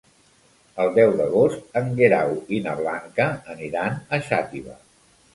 [0.83, 4.75] El deu d'agost en Guerau i na Blanca aniran a Xàtiva.